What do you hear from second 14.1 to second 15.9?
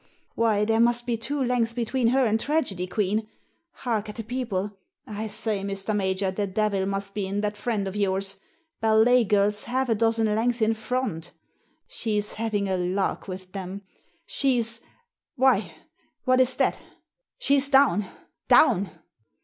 She's— why!—